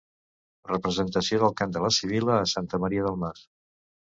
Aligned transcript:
Representació 0.69 1.39
del 1.43 1.53
Cant 1.61 1.75
de 1.75 1.83
la 1.85 1.91
Sibil·la 1.99 2.39
a 2.47 2.51
Santa 2.55 2.81
Maria 2.87 3.05
del 3.11 3.21
Mar. 3.27 3.35